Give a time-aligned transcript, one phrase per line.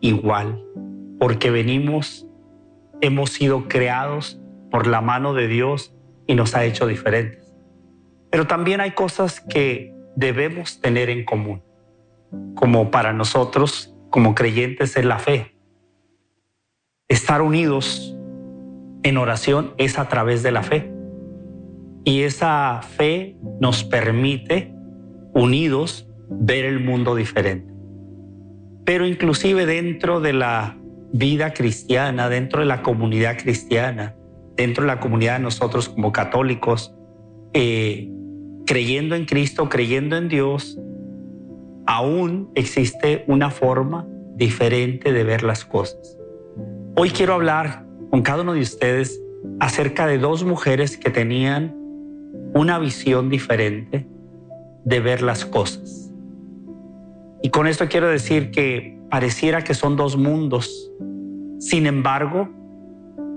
[0.00, 0.62] igual,
[1.18, 2.26] porque venimos,
[3.00, 4.40] hemos sido creados
[4.70, 5.94] por la mano de Dios
[6.26, 7.54] y nos ha hecho diferentes.
[8.30, 11.62] Pero también hay cosas que debemos tener en común,
[12.54, 15.56] como para nosotros, como creyentes, es la fe.
[17.08, 18.14] Estar unidos
[19.02, 20.92] en oración es a través de la fe.
[22.04, 24.74] Y esa fe nos permite,
[25.34, 27.77] unidos, ver el mundo diferente
[28.88, 30.78] pero inclusive dentro de la
[31.12, 34.16] vida cristiana, dentro de la comunidad cristiana,
[34.56, 36.94] dentro de la comunidad de nosotros como católicos,
[37.52, 38.10] eh,
[38.64, 40.78] creyendo en Cristo, creyendo en Dios,
[41.86, 46.16] aún existe una forma diferente de ver las cosas.
[46.96, 49.20] Hoy quiero hablar con cada uno de ustedes
[49.60, 51.76] acerca de dos mujeres que tenían
[52.54, 54.08] una visión diferente
[54.86, 56.07] de ver las cosas.
[57.42, 60.90] Y con esto quiero decir que pareciera que son dos mundos.
[61.58, 62.48] Sin embargo,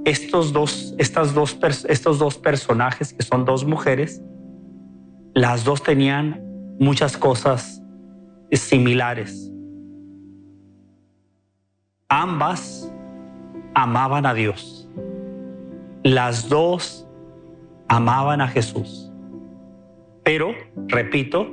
[0.05, 1.57] estos dos, estas dos,
[1.87, 4.21] estos dos personajes, que son dos mujeres,
[5.33, 6.41] las dos tenían
[6.79, 7.81] muchas cosas
[8.51, 9.51] similares.
[12.09, 12.91] Ambas
[13.73, 14.89] amaban a Dios.
[16.03, 17.07] Las dos
[17.87, 19.11] amaban a Jesús.
[20.23, 20.53] Pero,
[20.87, 21.47] repito,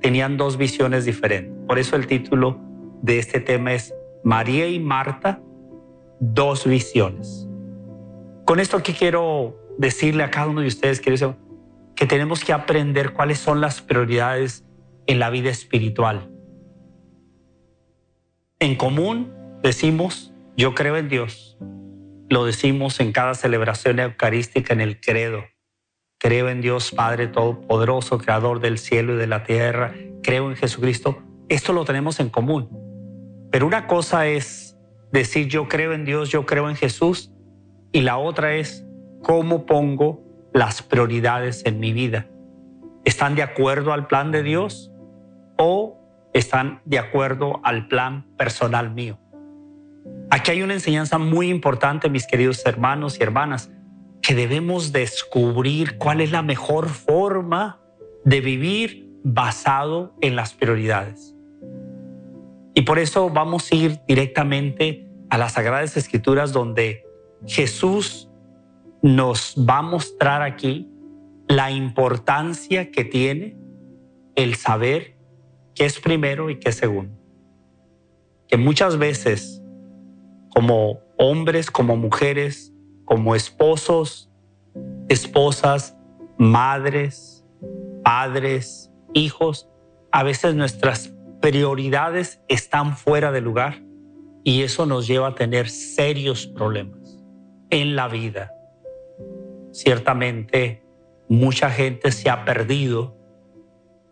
[0.00, 1.61] tenían dos visiones diferentes.
[1.72, 2.60] Por eso el título
[3.00, 5.40] de este tema es María y Marta,
[6.20, 7.48] dos visiones.
[8.44, 13.62] Con esto quiero decirle a cada uno de ustedes que tenemos que aprender cuáles son
[13.62, 14.66] las prioridades
[15.06, 16.30] en la vida espiritual.
[18.58, 19.32] En común
[19.62, 21.56] decimos, yo creo en Dios.
[22.28, 25.44] Lo decimos en cada celebración eucarística en el credo.
[26.18, 29.94] Creo en Dios Padre Todopoderoso, Creador del cielo y de la tierra.
[30.22, 31.22] Creo en Jesucristo.
[31.48, 32.68] Esto lo tenemos en común.
[33.50, 34.78] Pero una cosa es
[35.12, 37.32] decir yo creo en Dios, yo creo en Jesús.
[37.92, 38.86] Y la otra es
[39.22, 40.22] cómo pongo
[40.54, 42.28] las prioridades en mi vida.
[43.04, 44.92] ¿Están de acuerdo al plan de Dios
[45.58, 45.98] o
[46.32, 49.18] están de acuerdo al plan personal mío?
[50.30, 53.70] Aquí hay una enseñanza muy importante, mis queridos hermanos y hermanas
[54.22, 57.80] que debemos descubrir cuál es la mejor forma
[58.24, 61.34] de vivir basado en las prioridades.
[62.74, 67.04] Y por eso vamos a ir directamente a las Sagradas Escrituras donde
[67.46, 68.30] Jesús
[69.02, 70.90] nos va a mostrar aquí
[71.48, 73.56] la importancia que tiene
[74.36, 75.16] el saber
[75.74, 77.18] qué es primero y qué es segundo.
[78.48, 79.62] Que muchas veces
[80.54, 82.72] como hombres, como mujeres,
[83.04, 84.30] como esposos,
[85.08, 85.96] esposas,
[86.38, 87.44] madres,
[88.04, 89.68] padres, hijos,
[90.10, 93.82] a veces nuestras prioridades están fuera de lugar
[94.44, 97.18] y eso nos lleva a tener serios problemas
[97.70, 98.52] en la vida.
[99.72, 100.84] Ciertamente,
[101.28, 103.16] mucha gente se ha perdido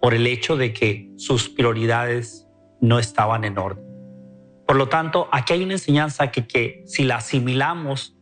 [0.01, 2.49] por el hecho de que sus prioridades
[2.81, 3.85] no estaban en orden.
[4.67, 8.17] Por lo tanto, aquí hay una enseñanza que, que si la asimilamos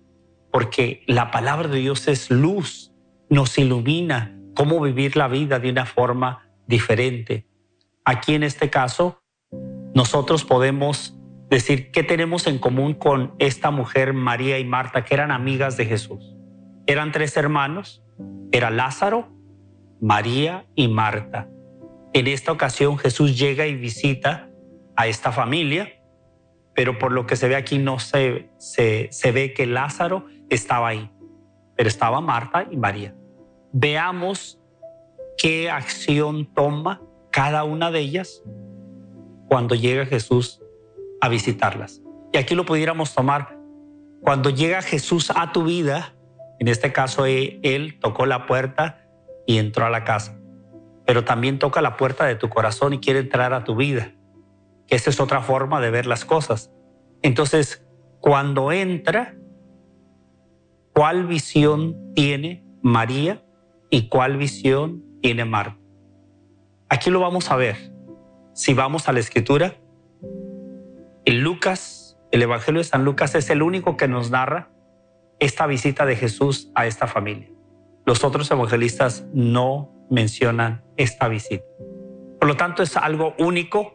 [0.51, 2.93] porque la palabra de Dios es luz,
[3.29, 7.49] nos ilumina cómo vivir la vida de una forma diferente.
[8.05, 9.21] Aquí en este caso,
[9.95, 11.19] nosotros podemos
[11.51, 15.87] decir qué tenemos en común con esta mujer María y Marta, que eran amigas de
[15.87, 16.37] Jesús.
[16.87, 18.05] Eran tres hermanos,
[18.53, 19.29] era Lázaro,
[20.01, 21.49] María y Marta.
[22.13, 24.51] En esta ocasión Jesús llega y visita
[24.97, 26.03] a esta familia,
[26.75, 30.89] pero por lo que se ve aquí no se, se, se ve que Lázaro estaba
[30.89, 31.11] ahí,
[31.77, 33.15] pero estaba Marta y María.
[33.73, 34.58] Veamos
[35.39, 37.01] qué acción toma
[37.31, 38.43] cada una de ellas
[39.49, 40.61] cuando llega Jesús
[41.21, 42.03] a visitarlas.
[42.33, 43.59] Y aquí lo pudiéramos tomar
[44.21, 46.15] cuando llega Jesús a tu vida,
[46.59, 49.07] en este caso eh, él tocó la puerta
[49.47, 50.39] y entró a la casa,
[51.07, 54.15] pero también toca la puerta de tu corazón y quiere entrar a tu vida,
[54.87, 56.73] que esa es otra forma de ver las cosas.
[57.23, 57.87] Entonces,
[58.21, 59.37] cuando entra,
[60.93, 63.45] cuál visión tiene María
[63.89, 65.79] y cuál visión tiene Marta.
[66.89, 67.77] Aquí lo vamos a ver.
[68.55, 69.77] Si vamos a la escritura,
[71.25, 74.71] En Lucas, el Evangelio de San Lucas es el único que nos narra
[75.41, 77.51] esta visita de Jesús a esta familia.
[78.07, 81.65] Los otros evangelistas no mencionan esta visita.
[82.41, 83.95] Por lo tanto, es algo único,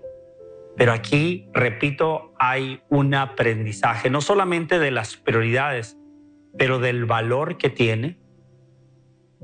[0.77, 5.97] pero aquí, repito, hay un aprendizaje, no solamente de las prioridades,
[6.57, 8.19] pero del valor que tiene,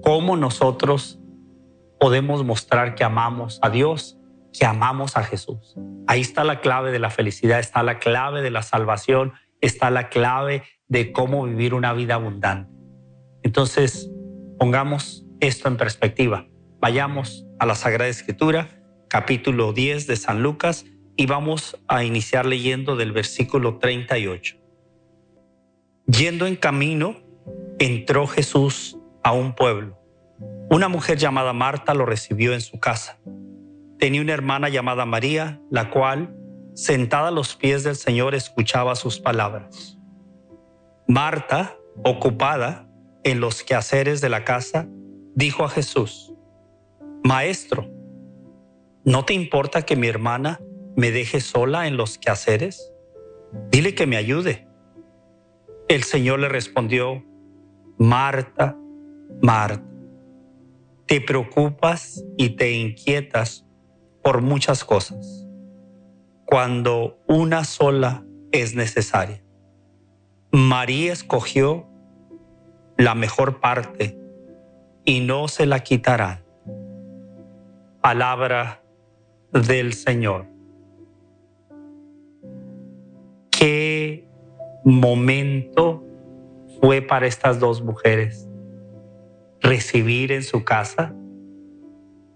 [0.02, 1.19] cómo nosotros
[2.00, 4.18] podemos mostrar que amamos a Dios,
[4.58, 5.76] que amamos a Jesús.
[6.08, 10.10] Ahí está la clave de la felicidad, está la clave de la salvación, está la
[10.10, 12.72] clave de cómo vivir una vida abundante.
[13.44, 14.10] Entonces,
[14.58, 16.48] pongamos esto en perspectiva.
[16.80, 18.70] Vayamos a la Sagrada Escritura,
[19.10, 20.86] capítulo 10 de San Lucas,
[21.16, 24.56] y vamos a iniciar leyendo del versículo 38.
[26.08, 27.18] Yendo en camino,
[27.78, 29.99] entró Jesús a un pueblo.
[30.72, 33.18] Una mujer llamada Marta lo recibió en su casa.
[33.98, 36.36] Tenía una hermana llamada María, la cual,
[36.76, 39.98] sentada a los pies del Señor, escuchaba sus palabras.
[41.08, 42.88] Marta, ocupada
[43.24, 44.88] en los quehaceres de la casa,
[45.34, 46.36] dijo a Jesús,
[47.24, 47.90] Maestro,
[49.04, 50.62] ¿no te importa que mi hermana
[50.96, 52.94] me deje sola en los quehaceres?
[53.72, 54.68] Dile que me ayude.
[55.88, 57.26] El Señor le respondió,
[57.98, 58.78] Marta,
[59.42, 59.84] Marta,
[61.10, 63.66] te preocupas y te inquietas
[64.22, 65.48] por muchas cosas,
[66.46, 69.44] cuando una sola es necesaria.
[70.52, 71.88] María escogió
[72.96, 74.20] la mejor parte
[75.04, 76.44] y no se la quitarán.
[78.02, 78.84] Palabra
[79.52, 80.46] del Señor.
[83.50, 84.28] ¿Qué
[84.86, 86.04] momento
[86.80, 88.49] fue para estas dos mujeres
[89.62, 91.16] recibir en su casa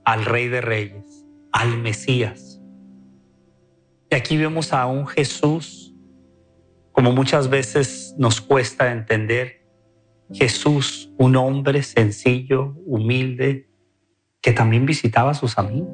[0.05, 2.61] al Rey de Reyes, al Mesías?
[4.11, 5.83] Y aquí vemos a un Jesús
[6.93, 9.65] como muchas veces nos cuesta entender,
[10.31, 13.67] Jesús, un hombre sencillo, humilde,
[14.41, 15.89] que también visitaba a sus amigos.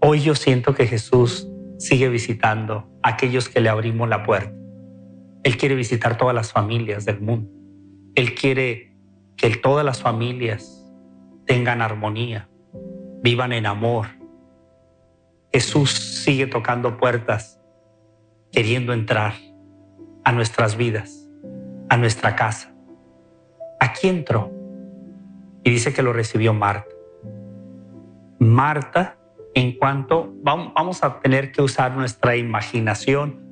[0.00, 1.48] Hoy yo siento que Jesús
[1.78, 4.52] sigue visitando a aquellos que le abrimos la puerta.
[5.44, 7.48] Él quiere visitar todas las familias del mundo.
[8.16, 8.91] Él quiere
[9.42, 10.88] que todas las familias
[11.46, 12.48] tengan armonía,
[13.22, 14.06] vivan en amor.
[15.52, 17.60] Jesús sigue tocando puertas,
[18.52, 19.34] queriendo entrar
[20.24, 21.28] a nuestras vidas,
[21.88, 22.72] a nuestra casa.
[23.80, 24.52] Aquí entró
[25.64, 26.94] y dice que lo recibió Marta.
[28.38, 29.18] Marta,
[29.54, 33.42] en cuanto vamos a tener que usar nuestra imaginación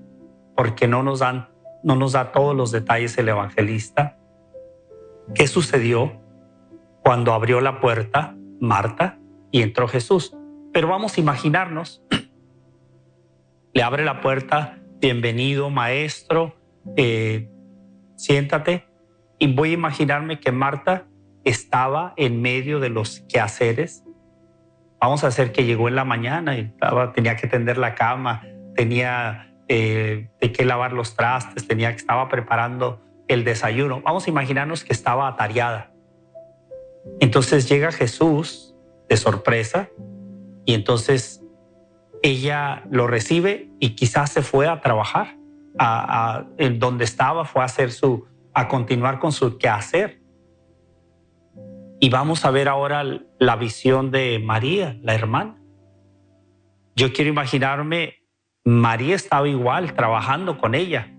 [0.54, 1.48] porque no nos dan
[1.82, 4.19] no nos da todos los detalles el evangelista.
[5.34, 6.20] ¿Qué sucedió
[7.04, 9.18] cuando abrió la puerta Marta
[9.52, 10.36] y entró Jesús?
[10.72, 12.02] Pero vamos a imaginarnos.
[13.72, 16.56] Le abre la puerta, bienvenido maestro,
[16.96, 17.48] eh,
[18.16, 18.86] siéntate
[19.38, 21.06] y voy a imaginarme que Marta
[21.44, 24.04] estaba en medio de los quehaceres.
[25.00, 26.74] Vamos a hacer que llegó en la mañana y
[27.14, 28.42] tenía que tender la cama,
[28.74, 33.00] tenía eh, de que lavar los trastes, tenía que estaba preparando
[33.30, 34.02] el desayuno.
[34.02, 35.92] Vamos a imaginarnos que estaba atareada.
[37.20, 38.74] Entonces llega Jesús
[39.08, 39.88] de sorpresa
[40.66, 41.42] y entonces
[42.22, 45.36] ella lo recibe y quizás se fue a trabajar
[45.78, 50.20] a, donde estaba fue a hacer su, a continuar con su quehacer.
[52.00, 53.04] Y vamos a ver ahora
[53.38, 55.62] la visión de María, la hermana.
[56.96, 58.24] Yo quiero imaginarme,
[58.64, 61.14] María estaba igual trabajando con ella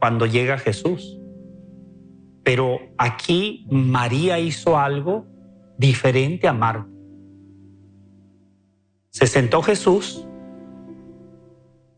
[0.00, 1.20] cuando llega Jesús.
[2.44, 5.26] Pero aquí María hizo algo
[5.78, 6.86] diferente a Marta.
[9.10, 10.26] Se sentó Jesús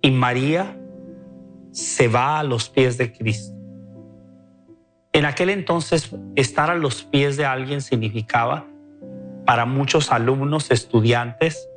[0.01, 0.79] y María
[1.73, 3.55] se va a los pies de Cristo.
[5.13, 8.67] En aquel entonces, estar a los pies de alguien significaba,
[9.47, 11.69] para muchos alumnos, estudiantes,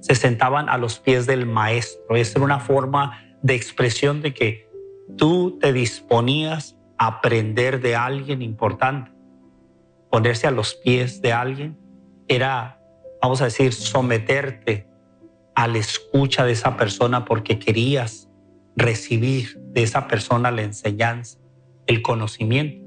[0.00, 2.16] se sentaban a los pies del maestro.
[2.16, 4.70] Esa era una forma de expresión de que
[5.16, 9.10] tú te disponías aprender de alguien importante.
[10.10, 11.78] Ponerse a los pies de alguien
[12.28, 12.80] era,
[13.20, 14.88] vamos a decir, someterte
[15.54, 18.28] a la escucha de esa persona porque querías
[18.76, 21.38] recibir de esa persona la enseñanza,
[21.86, 22.84] el conocimiento.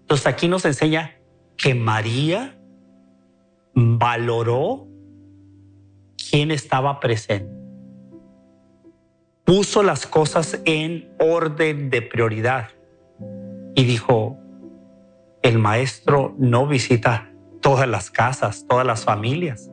[0.00, 1.18] Entonces aquí nos enseña
[1.56, 2.58] que María
[3.74, 4.86] valoró
[6.30, 7.52] quién estaba presente.
[9.44, 12.70] Puso las cosas en orden de prioridad
[13.74, 14.38] y dijo,
[15.42, 19.70] el maestro no visita todas las casas, todas las familias.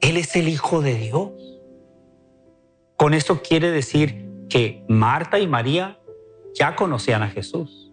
[0.00, 1.32] Él es el Hijo de Dios
[2.96, 5.98] Con esto quiere decir que Marta y María
[6.54, 7.92] ya conocían a Jesús.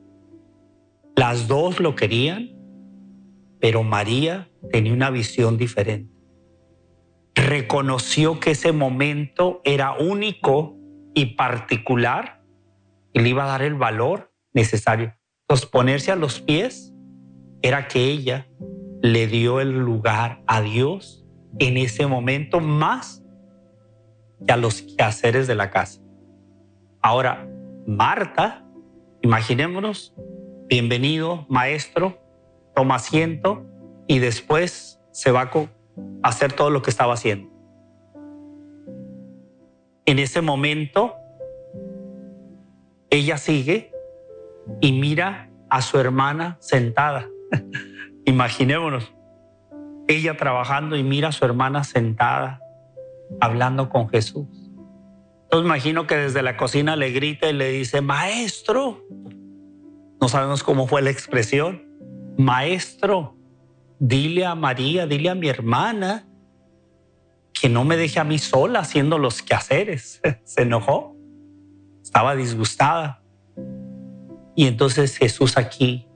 [1.15, 2.51] Las dos lo querían,
[3.59, 6.13] pero María tenía una visión diferente.
[7.35, 10.75] Reconoció que ese momento era único
[11.13, 12.43] y particular
[13.13, 15.13] y le iba a dar el valor necesario.
[15.43, 16.91] Entonces, ponerse a los pies
[17.61, 18.47] era que ella
[19.01, 21.25] le dio el lugar a Dios
[21.59, 23.23] en ese momento más
[24.45, 26.01] que a los quehaceres de la casa.
[27.01, 27.47] Ahora,
[27.85, 28.67] Marta,
[29.21, 30.15] imaginémonos,
[30.67, 32.19] bienvenido, maestro,
[32.75, 33.63] toma asiento
[34.07, 35.69] y después se va a
[36.23, 37.47] hacer todo lo que estaba haciendo.
[40.05, 41.13] En ese momento,
[43.09, 43.91] ella sigue
[44.81, 47.27] y mira a su hermana sentada.
[48.25, 49.13] Imaginémonos,
[50.07, 52.59] ella trabajando y mira a su hermana sentada,
[53.39, 54.47] hablando con Jesús.
[55.43, 59.05] Entonces imagino que desde la cocina le grita y le dice, maestro.
[60.19, 61.83] No sabemos cómo fue la expresión.
[62.37, 63.37] Maestro,
[63.99, 66.27] dile a María, dile a mi hermana
[67.53, 70.21] que no me deje a mí sola haciendo los quehaceres.
[70.43, 71.15] Se enojó,
[72.03, 73.23] estaba disgustada.
[74.57, 76.07] Y entonces Jesús aquí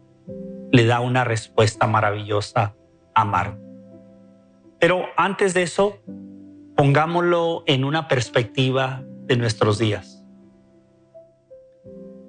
[0.71, 2.75] le da una respuesta maravillosa
[3.13, 3.61] a Marta.
[4.79, 5.99] Pero antes de eso,
[6.75, 10.25] pongámoslo en una perspectiva de nuestros días.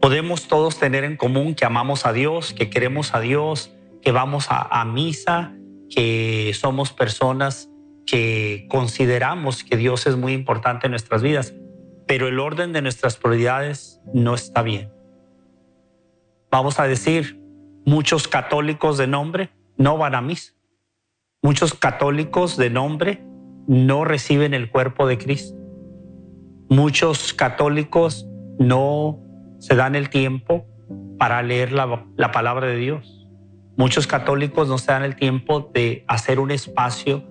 [0.03, 4.49] Podemos todos tener en común que amamos a Dios, que queremos a Dios, que vamos
[4.51, 5.55] a, a misa,
[5.89, 7.71] que somos personas
[8.05, 11.55] que consideramos que Dios es muy importante en nuestras vidas,
[12.07, 14.92] pero el orden de nuestras prioridades no está bien.
[16.53, 17.43] Vamos a decir,
[17.85, 20.53] Muchos católicos de nombre no van a misa.
[21.43, 23.25] Muchos católicos de nombre
[23.67, 25.59] no reciben el cuerpo de Cristo.
[26.69, 28.29] Muchos católicos
[28.61, 29.19] no
[29.59, 30.65] se dan el tiempo
[31.19, 33.29] para leer la, la, palabra de Dios.
[33.77, 37.25] Muchos católicos no se dan el tiempo de hacer un espacio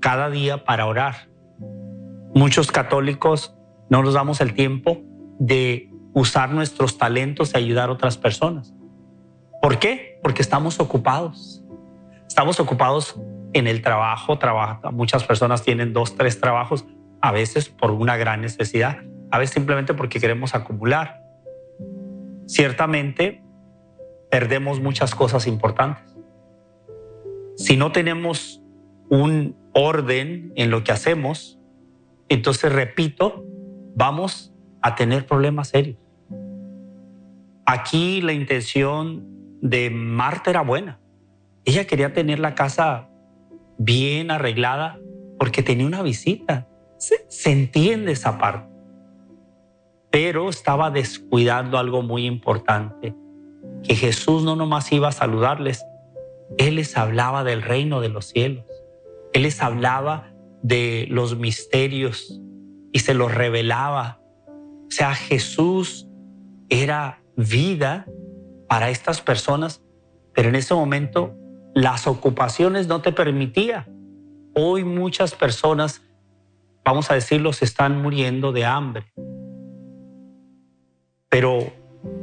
[0.00, 1.28] cada día para orar.
[2.36, 3.56] Muchos católicos
[3.90, 5.02] no nos damos el tiempo
[5.40, 8.74] de usar nuestros talentos y ayudar a otras personas.
[9.60, 10.18] ¿Por qué?
[10.22, 11.64] Porque estamos ocupados.
[12.26, 13.16] Estamos ocupados
[13.52, 14.90] en el trabajo, trabaja.
[14.90, 16.86] Muchas personas tienen dos, tres trabajos,
[17.20, 18.98] a veces por una gran necesidad,
[19.30, 21.22] a veces simplemente porque queremos acumular.
[22.46, 23.42] Ciertamente
[24.30, 26.16] perdemos muchas cosas importantes.
[27.56, 28.62] Si no tenemos
[29.10, 31.58] un orden en lo que hacemos,
[32.28, 33.44] entonces, repito,
[33.94, 36.01] vamos a tener problemas serios.
[37.66, 39.24] Aquí la intención
[39.60, 41.00] de Marta era buena.
[41.64, 43.08] Ella quería tener la casa
[43.78, 44.98] bien arreglada
[45.38, 46.68] porque tenía una visita.
[46.98, 48.68] Se, entiende esa parte.
[50.10, 53.14] Pero estaba descuidando algo muy importante,
[53.82, 55.84] que Jesús no nomás iba a saludarles,
[56.58, 58.66] Él les hablaba del reino de los cielos.
[59.32, 62.40] Él les hablaba de los misterios
[62.92, 64.20] y se los revelaba.
[64.46, 66.08] O sea, Jesús
[66.68, 68.06] era vida
[68.68, 69.82] para estas personas,
[70.34, 71.34] pero en ese momento
[71.74, 73.88] las ocupaciones no te permitía.
[74.54, 76.02] Hoy muchas personas,
[76.84, 79.12] vamos a decirlo, se están muriendo de hambre.
[81.28, 81.72] Pero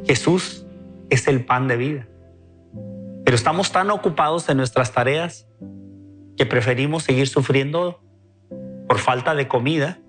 [0.06, 0.66] Jesús
[1.10, 2.08] es el pan de vida.
[3.26, 5.48] Pero estamos tan ocupados en nuestras tareas
[6.38, 8.02] que preferimos seguir sufriendo
[8.88, 10.00] por falta de comida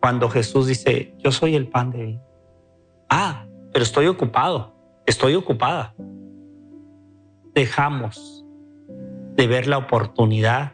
[0.00, 2.22] cuando Jesús dice, yo soy el pan de vida.
[3.08, 5.94] Ah, pero estoy ocupado estoy ocupada.
[7.52, 8.44] Dejamos
[9.36, 10.72] de ver la oportunidad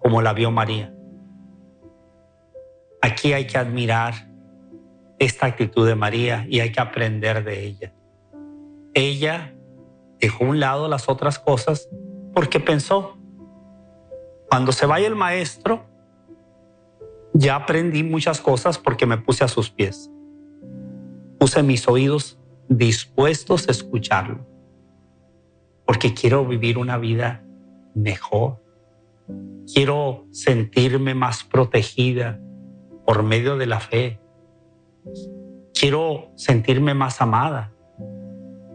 [0.00, 0.92] como la vio María.
[3.00, 4.28] Aquí hay que admirar
[5.18, 7.94] esta actitud de María y hay que aprender de ella.
[8.92, 9.54] Ella
[10.18, 11.88] dejó a un lado las otras cosas
[12.34, 13.16] porque pensó,
[14.48, 15.84] cuando se vaya el maestro,
[17.32, 20.10] ya aprendí muchas cosas porque me puse a sus pies.
[21.40, 24.46] Puse mis oídos dispuestos a escucharlo,
[25.86, 27.42] porque quiero vivir una vida
[27.94, 28.62] mejor.
[29.72, 32.38] Quiero sentirme más protegida
[33.06, 34.20] por medio de la fe.
[35.72, 37.72] Quiero sentirme más amada,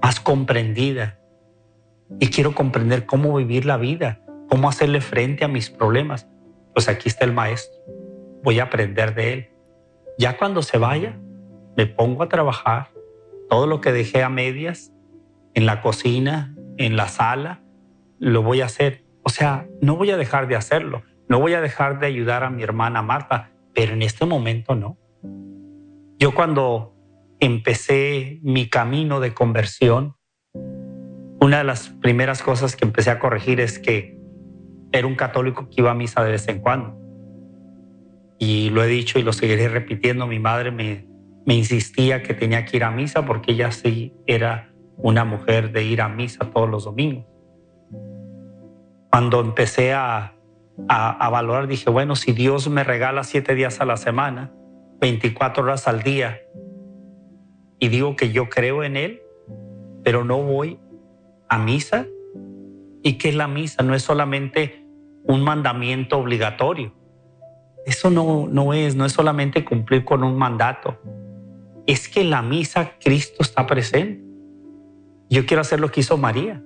[0.02, 1.20] más comprendida.
[2.20, 6.28] Y quiero comprender cómo vivir la vida, cómo hacerle frente a mis problemas.
[6.74, 7.80] Pues aquí está el maestro.
[8.42, 9.50] Voy a aprender de él.
[10.18, 11.20] Ya cuando se vaya,
[11.78, 12.92] me pongo a trabajar
[13.50, 14.92] todo lo que dejé a medias
[15.54, 17.62] en la cocina, en la sala,
[18.20, 19.06] lo voy a hacer.
[19.24, 21.04] O sea, no voy a dejar de hacerlo.
[21.28, 24.98] No voy a dejar de ayudar a mi hermana Marta, pero en este momento no.
[26.20, 26.96] Yo cuando
[27.40, 30.16] empecé mi camino de conversión,
[31.42, 34.18] una de las primeras cosas que empecé a corregir es que
[34.92, 36.98] era un católico que iba a misa de vez en cuando.
[38.40, 41.08] Y lo he dicho y lo seguiré repitiendo, mi madre me,
[41.46, 45.84] me insistía que tenía que ir a misa porque ella sí era una mujer de
[45.84, 47.26] ir a misa todos los domingos.
[49.10, 50.36] Cuando empecé a,
[50.90, 54.52] a, valorar, dije, bueno, si Dios me regala siete días a la semana,
[55.00, 56.42] 24 horas al día,
[57.80, 59.22] y digo que yo creo en Él,
[60.04, 60.80] pero no voy
[61.50, 62.08] a misa.
[63.04, 63.84] ¿Y qué es la misa?
[63.84, 64.86] No es solamente
[65.24, 66.94] un mandamiento obligatorio.
[67.86, 71.00] Eso no, no es, no es solamente cumplir con un mandato.
[71.88, 74.24] Es que en la misa Cristo está presente.
[75.30, 76.64] Yo quiero hacer lo que hizo María.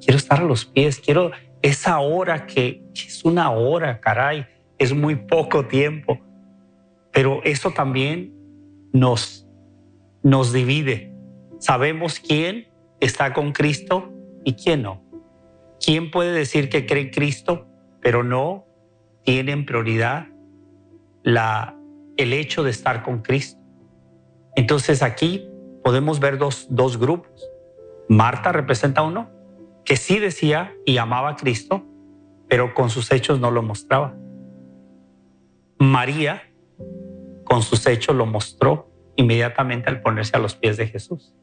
[0.00, 1.30] Quiero estar a los pies, quiero
[1.62, 4.46] esa hora que, es una hora, caray,
[4.78, 6.20] es muy poco tiempo.
[7.12, 8.34] Pero eso también
[8.92, 9.46] nos,
[10.22, 11.12] nos divide.
[11.58, 12.68] Sabemos quién
[13.00, 14.12] está con Cristo
[14.44, 15.02] y quién no.
[15.84, 17.66] ¿Quién puede decir que cree en Cristo,
[18.00, 18.66] pero no
[19.24, 20.28] tiene en prioridad
[21.22, 21.76] la,
[22.16, 23.65] el hecho de estar con Cristo?
[24.56, 25.48] Entonces aquí
[25.84, 27.48] podemos ver dos, dos grupos.
[28.08, 29.30] Marta representa uno
[29.84, 31.84] que sí decía y amaba a Cristo,
[32.48, 34.16] pero con sus hechos no lo mostraba.
[35.78, 36.42] María
[37.44, 41.34] con sus hechos lo mostró inmediatamente al ponerse a los pies de Jesús.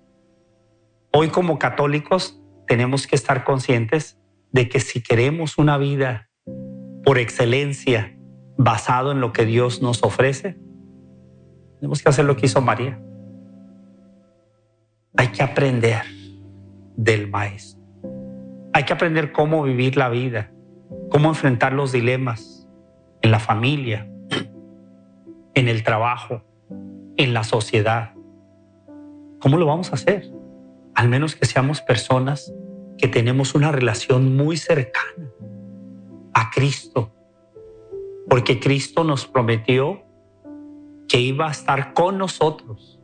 [1.13, 4.19] Hoy como católicos tenemos que estar conscientes
[4.51, 6.29] de que si queremos una vida
[7.03, 8.17] por excelencia
[8.57, 10.57] basado en lo que Dios nos ofrece,
[11.83, 12.97] tenemos que hacer lo que hizo María.
[15.17, 16.03] Hay que aprender
[16.95, 17.83] del maestro.
[18.71, 20.49] Hay que aprender cómo vivir la vida,
[21.09, 22.69] cómo enfrentar los dilemas
[23.21, 24.09] en la familia,
[25.55, 26.45] en el trabajo,
[27.17, 28.13] en la sociedad.
[29.41, 30.31] ¿Cómo lo vamos a hacer?
[30.95, 32.53] Al menos que seamos personas
[32.97, 35.33] que tenemos una relación muy cercana
[36.33, 37.13] a Cristo,
[38.29, 40.02] porque Cristo nos prometió
[41.07, 42.99] que iba a estar con nosotros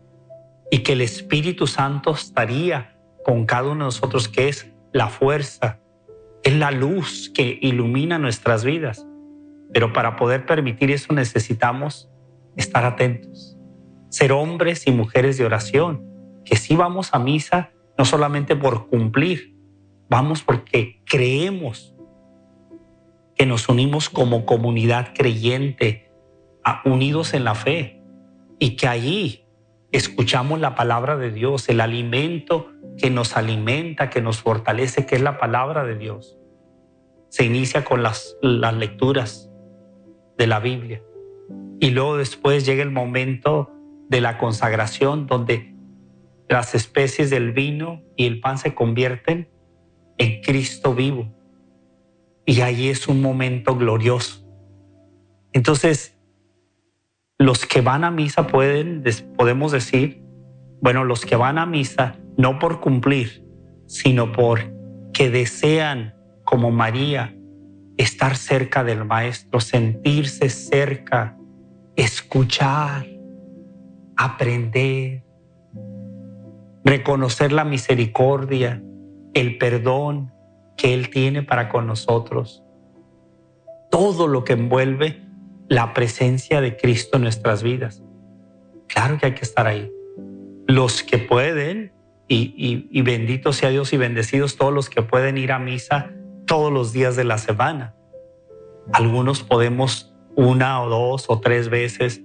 [0.72, 5.80] y que el Espíritu Santo estaría con cada uno de nosotros, que es la fuerza,
[6.44, 9.06] es la luz que ilumina nuestras vidas.
[9.74, 12.10] Pero para poder permitir eso necesitamos
[12.56, 13.58] estar atentos,
[14.10, 16.06] ser hombres y mujeres de oración,
[16.46, 19.56] que si vamos a misa no solamente por cumplir,
[20.10, 21.94] vamos porque creemos
[23.36, 26.09] que nos unimos como comunidad creyente,
[26.86, 28.02] unidos en la fe,
[28.60, 29.46] y que allí
[29.92, 35.22] escuchamos la palabra de Dios, el alimento que nos alimenta, que nos fortalece, que es
[35.22, 36.38] la palabra de Dios.
[37.30, 39.52] Se inicia con las, las lecturas
[40.38, 41.02] de la Biblia.
[41.80, 43.72] Y luego después llega el momento
[44.10, 45.74] de la consagración donde
[46.50, 49.50] las especies del vino y el pan se convierten
[50.18, 51.32] en Cristo vivo.
[52.46, 54.46] Y ahí es un momento glorioso.
[55.54, 56.19] Entonces,
[57.40, 59.04] los que van a misa pueden,
[59.38, 60.22] podemos decir,
[60.82, 63.44] bueno, los que van a misa no por cumplir,
[63.88, 64.60] sino por
[65.14, 67.36] que desean, como María,
[67.98, 71.38] estar cerca del Maestro, sentirse cerca
[71.96, 73.06] escuchar,
[74.16, 75.24] aprender,
[76.86, 78.82] reconocer la misericordia,
[79.34, 80.34] el perdón
[80.78, 82.64] que Él tiene para con nosotros.
[83.92, 85.29] Todo lo que envuelve
[85.70, 88.04] la presencia de Cristo en nuestras vidas.
[88.88, 89.92] Claro que hay que estar ahí.
[90.68, 91.94] Los que pueden,
[92.28, 96.12] y, y bendito sea Dios y bendecidos todos los que pueden ir a misa
[96.46, 97.96] todos los días de la semana.
[98.92, 102.22] Algunos podemos una o dos o tres veces,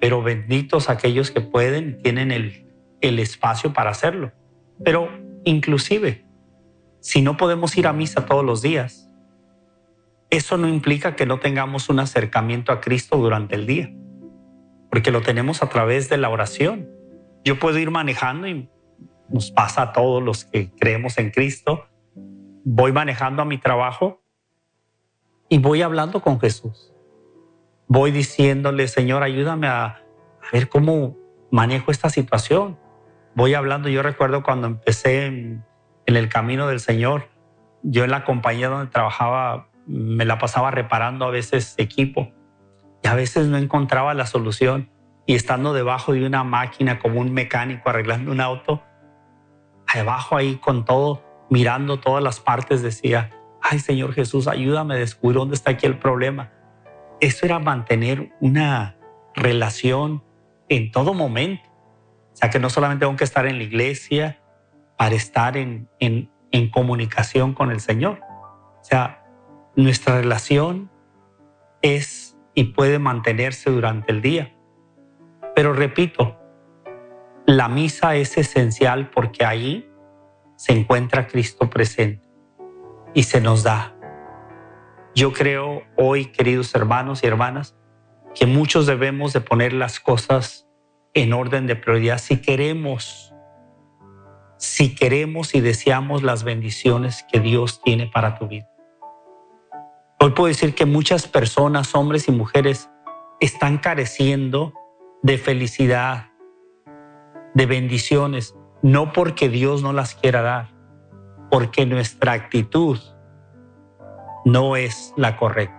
[0.00, 2.66] pero benditos aquellos que pueden, tienen el,
[3.00, 4.32] el espacio para hacerlo.
[4.84, 5.08] Pero
[5.44, 6.24] inclusive,
[7.00, 9.07] si no podemos ir a misa todos los días,
[10.30, 13.90] eso no implica que no tengamos un acercamiento a Cristo durante el día,
[14.90, 16.88] porque lo tenemos a través de la oración.
[17.44, 18.68] Yo puedo ir manejando y
[19.28, 21.86] nos pasa a todos los que creemos en Cristo.
[22.64, 24.22] Voy manejando a mi trabajo
[25.48, 26.92] y voy hablando con Jesús
[27.88, 30.02] voy diciéndole, Señor, ayúdame a,
[30.52, 31.16] ver cómo
[31.50, 32.78] manejo esta situación.
[33.34, 35.64] Voy hablando, yo recuerdo cuando empecé en,
[36.06, 37.28] el camino del Señor,
[37.82, 42.32] yo en la compañía donde trabajaba me la pasaba reparando a veces equipo
[43.02, 44.90] y a veces no encontraba la solución
[45.26, 48.82] y estando debajo de una máquina como un mecánico arreglando un auto,
[49.86, 53.30] abajo ahí con todo, mirando todas las partes, decía,
[53.62, 56.52] ay Señor Jesús, ayúdame a descubrir dónde está aquí el problema
[57.20, 58.96] eso era mantener una
[59.34, 60.22] relación
[60.68, 61.68] en todo momento.
[62.32, 64.40] O sea, que no solamente tengo que estar en la iglesia
[64.96, 68.20] para estar en, en, en comunicación con el Señor.
[68.80, 69.24] O sea,
[69.82, 70.90] nuestra relación
[71.82, 74.56] es y puede mantenerse durante el día.
[75.54, 76.36] Pero repito,
[77.46, 79.88] la misa es esencial porque ahí
[80.56, 82.28] se encuentra Cristo presente
[83.14, 83.94] y se nos da.
[85.14, 87.76] Yo creo hoy, queridos hermanos y hermanas,
[88.34, 90.68] que muchos debemos de poner las cosas
[91.14, 93.32] en orden de prioridad si queremos,
[94.56, 98.68] si queremos y deseamos las bendiciones que Dios tiene para tu vida.
[100.20, 102.90] Hoy puedo decir que muchas personas, hombres y mujeres,
[103.38, 104.74] están careciendo
[105.22, 106.32] de felicidad,
[107.54, 110.74] de bendiciones, no porque Dios no las quiera dar,
[111.52, 112.98] porque nuestra actitud
[114.44, 115.76] no es la correcta.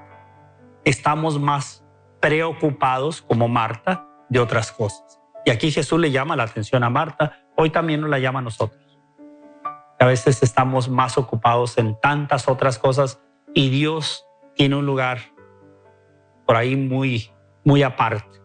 [0.86, 1.84] Estamos más
[2.22, 5.20] preocupados como Marta de otras cosas.
[5.44, 8.44] Y aquí Jesús le llama la atención a Marta, hoy también nos la llama a
[8.44, 9.00] nosotros.
[10.00, 13.20] A veces estamos más ocupados en tantas otras cosas
[13.54, 14.26] y Dios
[14.60, 15.20] tiene un lugar
[16.46, 17.32] por ahí muy,
[17.64, 18.42] muy aparte.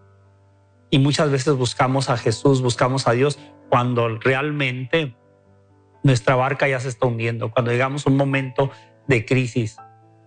[0.89, 3.37] Y muchas veces buscamos a Jesús, buscamos a Dios
[3.69, 5.17] cuando realmente
[6.05, 8.71] nuestra barca ya se está hundiendo, cuando llegamos a un momento
[9.09, 9.77] de crisis.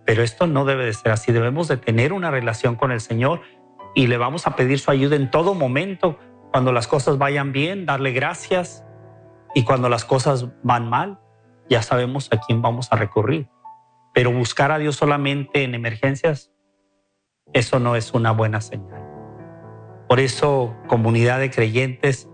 [0.04, 1.32] Pero esto no debe de ser así.
[1.32, 3.40] Debemos de tener una relación con el Señor
[3.94, 6.18] y le vamos a pedir su ayuda en todo momento.
[6.52, 8.84] Cuando las cosas vayan bien, darle gracias.
[9.54, 11.18] Y cuando las cosas van mal,
[11.70, 13.48] ya sabemos a quién vamos a recurrir.
[14.18, 16.50] Pero buscar a Dios solamente en emergencias,
[17.52, 19.00] eso no es una buena señal.
[20.08, 22.28] Por eso, comunidad de creyentes,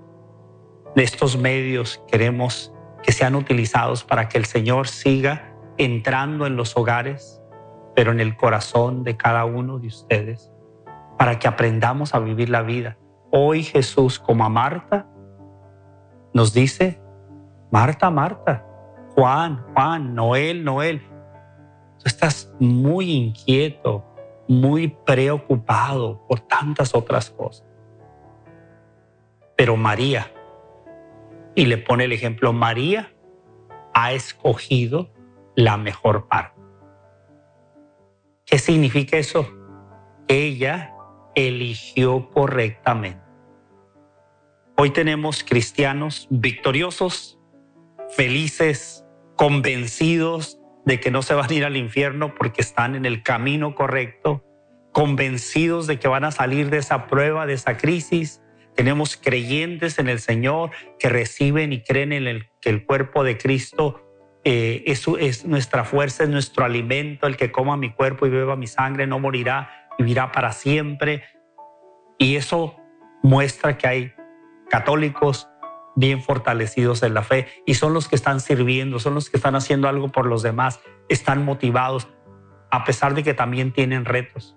[0.97, 6.75] de estos medios queremos que sean utilizados para que el Señor siga entrando en los
[6.75, 7.43] hogares,
[7.95, 10.51] pero en el corazón de cada uno de ustedes,
[11.19, 12.97] para que aprendamos a vivir la vida.
[13.31, 15.07] Hoy Jesús, como a Marta,
[16.33, 16.99] nos dice,
[17.71, 18.67] Marta, Marta,
[19.15, 21.03] Juan, Juan, Noel, Noel,
[22.05, 24.05] tú estás muy inquieto,
[24.47, 27.67] muy preocupado por tantas otras cosas.
[29.57, 30.31] Pero María,
[31.55, 33.11] y le pone el ejemplo, María
[33.95, 35.11] ha escogido
[35.57, 36.61] la mejor parte.
[38.45, 39.49] ¿Qué significa eso?
[40.29, 40.95] Ella
[41.35, 43.23] eligió correctamente.
[44.77, 47.39] Hoy tenemos cristianos victoriosos,
[48.11, 53.23] felices, convencidos de que no se van a ir al infierno porque están en el
[53.23, 54.45] camino correcto,
[54.93, 58.43] convencidos de que van a salir de esa prueba, de esa crisis.
[58.75, 63.39] Tenemos creyentes en el Señor que reciben y creen en el, que el cuerpo de
[63.39, 64.05] Cristo
[64.45, 67.27] eh, es, nuestra fuerza, es nuestro alimento.
[67.27, 71.25] El que coma mi cuerpo y beba mi sangre no morirá, vivirá para siempre.
[72.19, 72.77] Y eso
[73.23, 74.13] muestra que hay
[74.69, 75.49] católicos
[75.97, 79.55] bien fortalecidos en la fe y son los que están sirviendo, son los que están
[79.55, 82.09] haciendo algo por los demás, están motivados,
[82.71, 84.57] a pesar de que también tienen retos.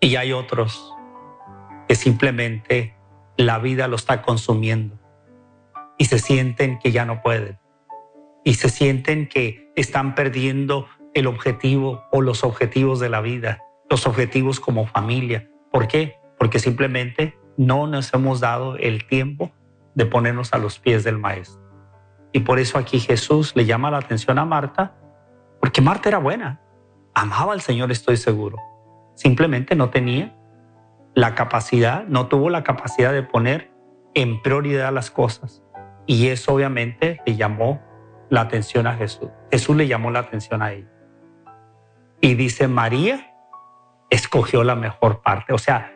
[0.00, 0.94] Y hay otros
[1.88, 2.96] que simplemente
[3.36, 4.98] la vida lo está consumiendo
[5.98, 7.58] y se sienten que ya no pueden
[8.44, 14.06] y se sienten que están perdiendo el objetivo o los objetivos de la vida, los
[14.06, 15.50] objetivos como familia.
[15.70, 16.16] ¿Por qué?
[16.38, 19.50] Porque simplemente no nos hemos dado el tiempo
[19.94, 21.60] de ponernos a los pies del Maestro.
[22.32, 24.94] Y por eso aquí Jesús le llama la atención a Marta,
[25.60, 26.62] porque Marta era buena,
[27.12, 28.56] amaba al Señor, estoy seguro.
[29.14, 30.34] Simplemente no tenía
[31.14, 33.70] la capacidad, no tuvo la capacidad de poner
[34.14, 35.62] en prioridad las cosas.
[36.06, 37.82] Y eso obviamente le llamó
[38.30, 39.28] la atención a Jesús.
[39.50, 40.88] Jesús le llamó la atención a ella.
[42.22, 43.34] Y dice, María
[44.08, 45.52] escogió la mejor parte.
[45.52, 45.92] O sea,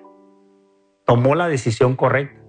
[1.04, 2.40] tomó la decisión correcta.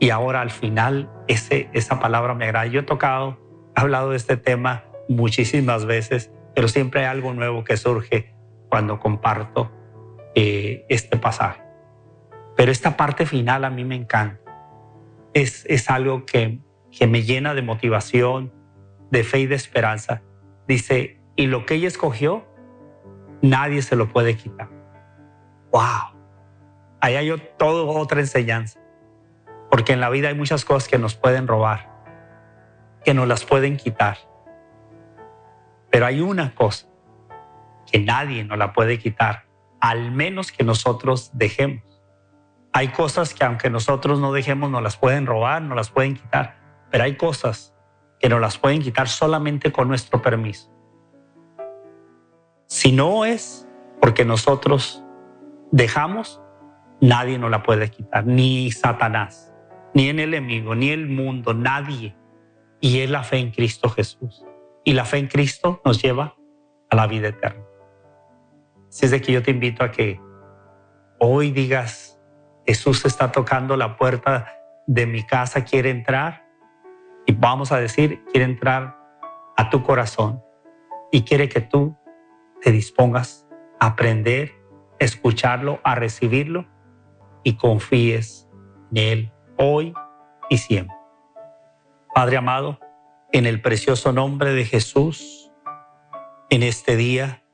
[0.00, 2.66] Y ahora al final ese, esa palabra me agrada.
[2.66, 3.38] Yo he tocado,
[3.76, 8.34] he hablado de este tema muchísimas veces, pero siempre hay algo nuevo que surge
[8.68, 9.70] cuando comparto
[10.34, 11.62] eh, este pasaje.
[12.56, 14.40] Pero esta parte final a mí me encanta.
[15.32, 16.60] Es, es algo que,
[16.96, 18.52] que me llena de motivación,
[19.10, 20.22] de fe y de esperanza.
[20.68, 22.44] Dice, y lo que ella escogió,
[23.42, 24.68] nadie se lo puede quitar.
[25.72, 26.13] ¡Wow!
[27.04, 28.80] Ahí hay toda otra enseñanza.
[29.70, 31.90] Porque en la vida hay muchas cosas que nos pueden robar,
[33.04, 34.18] que nos las pueden quitar.
[35.90, 36.86] Pero hay una cosa
[37.90, 39.44] que nadie nos la puede quitar,
[39.80, 41.82] al menos que nosotros dejemos.
[42.72, 46.56] Hay cosas que aunque nosotros no dejemos, nos las pueden robar, nos las pueden quitar.
[46.90, 47.74] Pero hay cosas
[48.18, 50.72] que nos las pueden quitar solamente con nuestro permiso.
[52.66, 53.68] Si no es
[54.00, 55.04] porque nosotros
[55.70, 56.40] dejamos,
[57.04, 59.52] nadie nos la puede quitar, ni Satanás,
[59.92, 62.16] ni el enemigo, ni el mundo, nadie.
[62.80, 64.44] Y es la fe en Cristo Jesús.
[64.84, 66.34] Y la fe en Cristo nos lleva
[66.90, 67.62] a la vida eterna.
[68.88, 70.20] Así es de que yo te invito a que
[71.18, 72.18] hoy digas,
[72.66, 74.48] Jesús está tocando la puerta
[74.86, 76.46] de mi casa, quiere entrar.
[77.26, 78.98] Y vamos a decir, quiere entrar
[79.56, 80.42] a tu corazón
[81.12, 81.96] y quiere que tú
[82.62, 83.46] te dispongas
[83.78, 84.52] a aprender,
[84.98, 86.73] escucharlo, a recibirlo
[87.44, 88.48] y confíes
[88.90, 89.94] en Él hoy
[90.50, 90.96] y siempre.
[92.14, 92.80] Padre amado,
[93.32, 95.52] en el precioso nombre de Jesús,
[96.50, 97.44] en este día,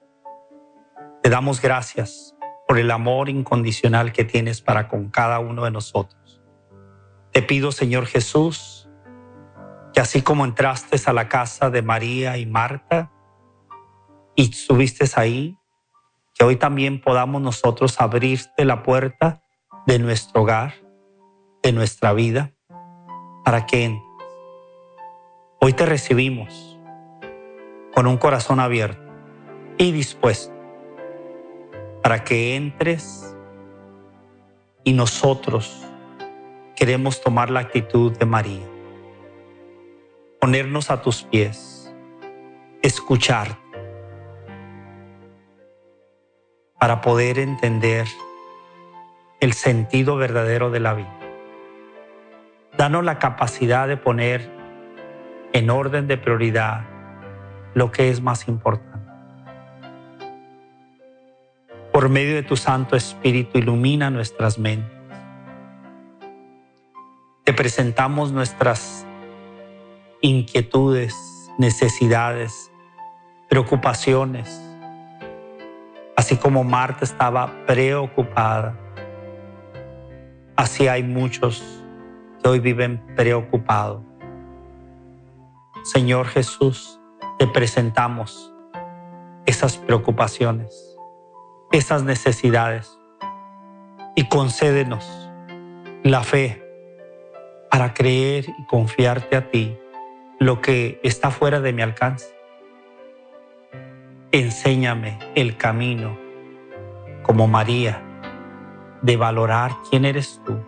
[1.23, 6.43] te damos gracias por el amor incondicional que tienes para con cada uno de nosotros.
[7.33, 8.89] Te pido, Señor Jesús,
[9.93, 13.11] que así como entraste a la casa de María y Marta
[14.35, 15.57] y estuviste ahí,
[16.35, 19.43] que hoy también podamos nosotros abrirte la puerta
[19.87, 20.75] de nuestro hogar,
[21.63, 22.53] de nuestra vida,
[23.45, 24.01] para que
[25.61, 26.79] hoy te recibimos
[27.95, 29.03] con un corazón abierto
[29.79, 30.55] y dispuesto
[32.03, 33.37] para que entres
[34.85, 35.85] y nosotros
[36.75, 38.67] queremos tomar la actitud de María,
[40.41, 41.93] ponernos a tus pies,
[42.83, 43.59] escuchar
[46.79, 48.07] para poder entender
[49.41, 51.19] el sentido verdadero de la vida.
[52.77, 54.49] Danos la capacidad de poner
[55.53, 56.85] en orden de prioridad
[57.75, 58.91] lo que es más importante.
[61.93, 64.91] Por medio de tu Santo Espíritu ilumina nuestras mentes.
[67.45, 69.07] Te presentamos nuestras
[70.21, 71.15] inquietudes,
[71.59, 72.71] necesidades,
[73.49, 74.63] preocupaciones,
[76.17, 78.80] así como Marta estaba preocupada.
[80.61, 81.65] Así hay muchos
[82.43, 84.03] que hoy viven preocupados.
[85.85, 87.01] Señor Jesús,
[87.39, 88.53] te presentamos
[89.47, 90.99] esas preocupaciones
[91.73, 92.99] esas necesidades
[94.15, 95.09] y concédenos
[96.03, 96.63] la fe
[97.71, 99.79] para creer y confiarte a ti
[100.41, 102.29] lo que está fuera de mi alcance.
[104.31, 106.19] Enséñame el camino
[107.23, 108.10] como María
[109.03, 110.59] de valorar quién eres tú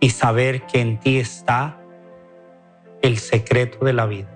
[0.00, 1.78] y saber que en ti está
[3.02, 4.28] el secreto de la vida.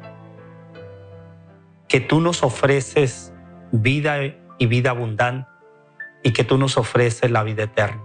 [1.88, 3.32] Que tú nos ofreces
[3.70, 4.18] vida
[4.58, 5.48] y vida abundante
[6.22, 8.02] y que tú nos ofreces la vida eterna.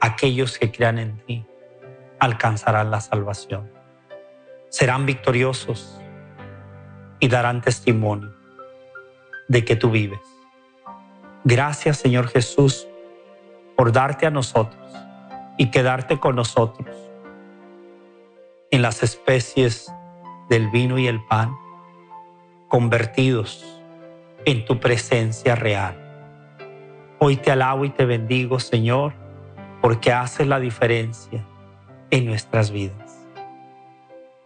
[0.00, 1.46] Aquellos que crean en ti
[2.18, 3.70] alcanzarán la salvación.
[4.68, 6.00] Serán victoriosos
[7.20, 8.34] y darán testimonio
[9.48, 10.20] de que tú vives.
[11.44, 12.88] Gracias Señor Jesús
[13.76, 14.82] por darte a nosotros
[15.56, 16.88] y quedarte con nosotros
[18.70, 19.92] en las especies
[20.48, 21.56] del vino y el pan,
[22.68, 23.64] convertidos
[24.44, 26.00] en tu presencia real.
[27.18, 29.14] Hoy te alabo y te bendigo, Señor,
[29.80, 31.46] porque haces la diferencia
[32.10, 33.26] en nuestras vidas.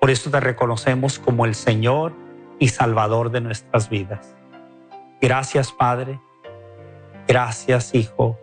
[0.00, 2.14] Por eso te reconocemos como el Señor
[2.58, 4.36] y Salvador de nuestras vidas.
[5.20, 6.20] Gracias, Padre.
[7.26, 8.38] Gracias, Hijo.